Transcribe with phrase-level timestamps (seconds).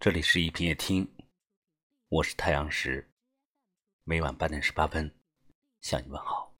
[0.00, 1.06] 这里是一品夜听，
[2.08, 3.06] 我是太阳石，
[4.04, 5.14] 每晚八点十八分
[5.82, 6.50] 向你问好。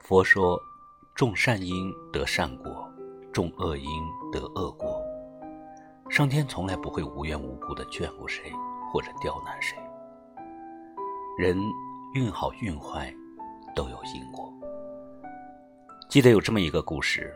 [0.00, 0.60] 佛说，
[1.16, 2.86] 种善因得善果，
[3.32, 3.88] 种恶因
[4.30, 5.02] 得恶果。
[6.10, 8.52] 上天从来不会无缘无故的眷顾谁
[8.92, 9.78] 或者刁难谁。
[11.38, 11.58] 人
[12.12, 13.10] 运好运坏
[13.74, 14.52] 都有因果。
[16.10, 17.34] 记得有这么一个故事：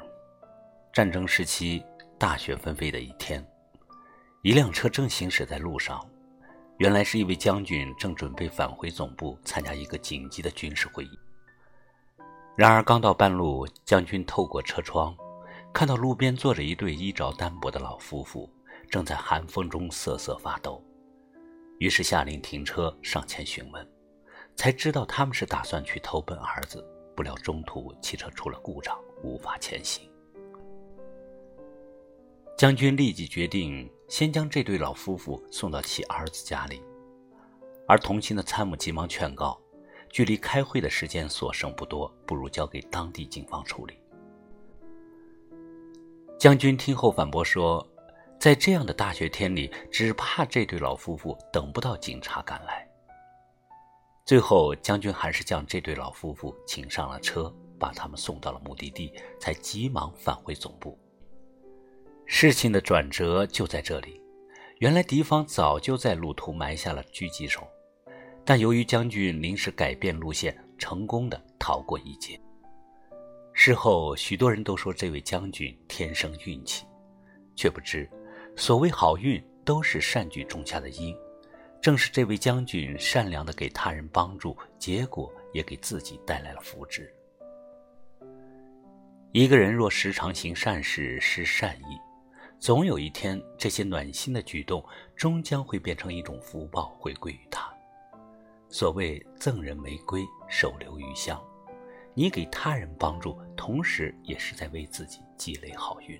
[0.92, 1.82] 战争时期，
[2.18, 3.42] 大雪纷飞的一天。
[4.42, 6.04] 一辆车正行驶在路上，
[6.78, 11.10] 原来是一位将军正准备返回总部参加一个紧急的军事会议。
[12.56, 15.16] 然而刚到半路，将军透过车窗，
[15.72, 18.50] 看到路边坐着一对衣着单薄的老夫妇，
[18.90, 20.82] 正在寒风中瑟瑟发抖。
[21.78, 23.88] 于是下令停车，上前询问，
[24.56, 30.11] 才知道他们是打算去投奔儿子，不料中途汽车出了故障，无法前行。
[32.56, 36.80] 将军立即决定先将这对老夫妇送到其儿子家里，
[37.88, 39.60] 而同行的参谋急忙劝告：
[40.10, 43.98] 距离开会的时间所剩不多，不如交给当地警方处理。
[46.38, 47.84] 将军听后反驳说
[48.38, 52.86] ：“在这样的大雪天里，只怕这对老夫妇等不到警察赶来。”
[54.24, 60.96] 最后，将军还是将这对老夫妇请上了车，把他们送到了目的地，才急忙返回总部。
[62.34, 64.18] 事情的转折就在这里，
[64.78, 67.68] 原来敌方早就在路途埋下了狙击手，
[68.42, 72.40] 但由于将军临时改变路线，成功的逃过一劫。
[73.52, 76.86] 事后，许多人都说这位将军天生运气，
[77.54, 78.08] 却不知，
[78.56, 81.14] 所谓好运都是善举种下的因，
[81.82, 87.06] 正是这位将军善良的给他人帮助，结果也给自己带来了福祉。
[89.32, 92.00] 一个人若时常行善事，施善意。
[92.62, 94.80] 总有一天，这些暖心的举动
[95.16, 97.68] 终将会变成一种福报，回归于他。
[98.68, 101.42] 所谓赠人玫瑰，手留余香，
[102.14, 106.16] 你给他人帮助，同时也是在为自己积累好运。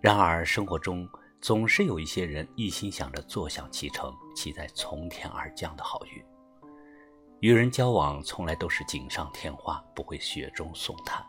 [0.00, 1.06] 然而，生活中
[1.38, 6.24] 总是有一些人一心想着坐享其成，期待从天而降的好运。
[7.40, 11.22] 与人交往，从来都是锦上添花，不会雪中送炭。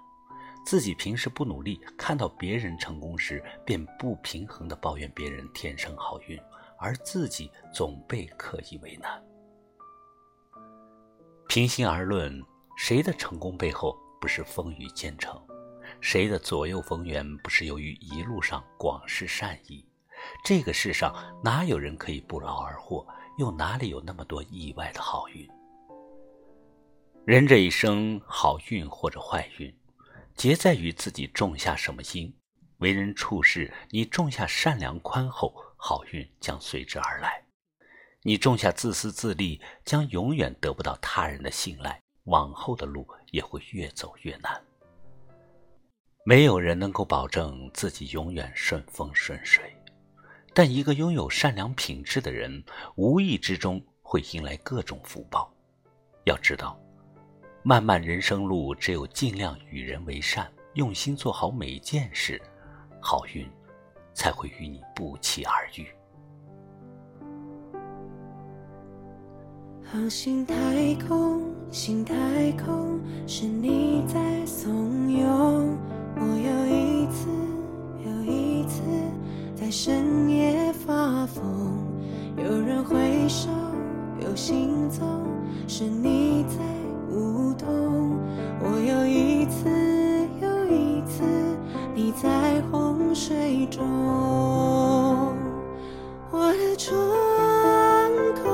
[0.70, 6.40] 自己平时不努力，看到别人成功时，便不平衡地抱怨别人天生好运，
[6.78, 9.20] 而自己总被刻意为难。
[11.48, 12.40] 平心而论，
[12.78, 15.42] 谁的成功背后不是风雨兼程？
[16.02, 19.84] 谁的左右逢源不是由于一路上广施善意？
[20.46, 21.12] 这个世上
[21.44, 23.04] 哪有人可以不劳而获？
[23.40, 25.50] 又哪里有那么多意外的好运？
[27.26, 29.76] 人这一生，好运或者坏运。
[30.40, 32.34] 皆在于自己种下什么因，
[32.78, 37.44] 为人处事，你种下善良宽厚，好运将随之而来；
[38.24, 44.64] 你种下自私自利，将永远得不到他人的信赖，往后的路也会越走越难。
[46.24, 49.76] 没有人能够保证自己永远顺风顺水，
[50.54, 52.64] 但一个拥有善良品质的人，
[52.96, 55.54] 无意之中会迎来各种福报。
[56.24, 56.80] 要知道。
[57.62, 62.42] 漫漫人生路，只有尽量与人为善，用心做好每件事，
[63.02, 63.46] 好运
[64.14, 65.86] 才会与你不期而遇。
[69.92, 70.56] 好心太
[71.08, 72.16] 空，心太
[72.54, 75.26] 空，是你在怂恿
[76.16, 77.30] 我又一次
[78.06, 78.82] 又一次
[79.56, 81.44] 在深夜发疯。
[82.38, 83.50] 有人挥手，
[84.22, 85.26] 有行踪，
[85.68, 86.19] 是你
[93.70, 95.36] 中，
[96.32, 96.98] 我的窗
[98.36, 98.50] 口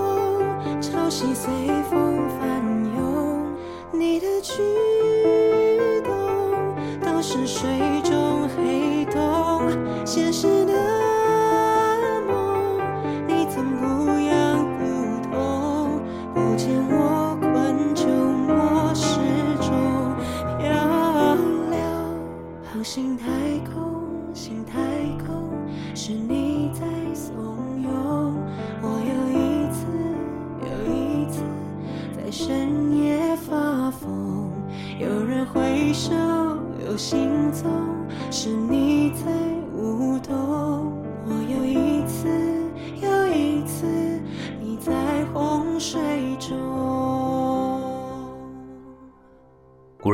[0.81, 1.51] 潮汐随
[1.89, 2.61] 风翻
[2.97, 3.45] 涌，
[3.91, 4.53] 你的举
[6.03, 6.11] 动
[7.01, 7.69] 都是水
[8.03, 9.61] 中黑洞，
[10.05, 10.64] 现实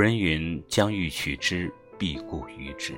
[0.01, 2.95] 古人云：“将欲取之。”必固于之。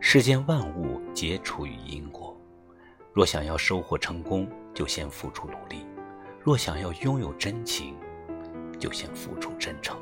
[0.00, 2.34] 世间万物皆出于因果，
[3.12, 5.84] 若想要收获成功，就先付出努力；
[6.42, 7.94] 若想要拥有真情，
[8.78, 9.94] 就先付出真诚。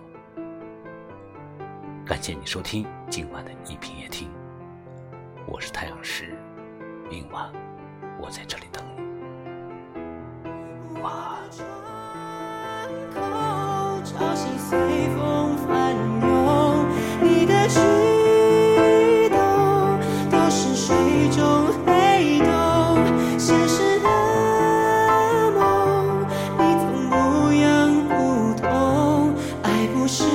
[2.07, 4.31] 感谢你收听今晚的一品夜听，
[5.45, 6.39] 我是太阳石，
[7.11, 7.53] 明晚
[8.21, 8.85] 我在这里等
[10.95, 11.90] 你，晚安。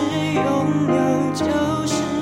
[0.10, 0.42] 是拥
[0.88, 2.15] 有就是